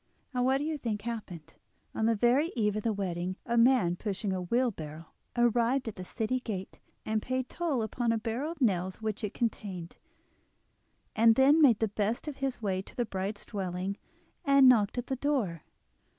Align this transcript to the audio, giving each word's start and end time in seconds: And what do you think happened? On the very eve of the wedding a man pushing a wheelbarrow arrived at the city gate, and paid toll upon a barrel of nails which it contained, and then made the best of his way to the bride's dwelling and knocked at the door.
And 0.33 0.43
what 0.45 0.57
do 0.57 0.63
you 0.63 0.79
think 0.79 1.03
happened? 1.03 1.53
On 1.93 2.07
the 2.07 2.15
very 2.15 2.51
eve 2.55 2.75
of 2.75 2.81
the 2.81 2.91
wedding 2.91 3.35
a 3.45 3.55
man 3.55 3.95
pushing 3.95 4.33
a 4.33 4.41
wheelbarrow 4.41 5.09
arrived 5.35 5.87
at 5.87 5.95
the 5.95 6.03
city 6.03 6.39
gate, 6.39 6.79
and 7.05 7.21
paid 7.21 7.49
toll 7.49 7.83
upon 7.83 8.11
a 8.11 8.17
barrel 8.17 8.51
of 8.51 8.61
nails 8.61 8.99
which 8.99 9.23
it 9.23 9.35
contained, 9.35 9.97
and 11.15 11.35
then 11.35 11.61
made 11.61 11.77
the 11.77 11.87
best 11.87 12.27
of 12.27 12.37
his 12.37 12.63
way 12.63 12.81
to 12.81 12.95
the 12.95 13.05
bride's 13.05 13.45
dwelling 13.45 13.95
and 14.43 14.67
knocked 14.67 14.97
at 14.97 15.05
the 15.05 15.15
door. 15.17 15.61